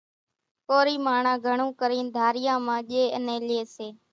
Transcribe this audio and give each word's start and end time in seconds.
ڪورِي 0.67 0.95
ماڻۿان 1.05 1.37
گھڻو 1.45 1.67
ڪرينَ 1.79 2.05
ڌاريان 2.15 2.59
مان 2.65 2.79
ڄيَ 2.89 3.01
انين 3.17 3.41
ليئيَ 3.49 3.63
سي۔ 3.75 3.87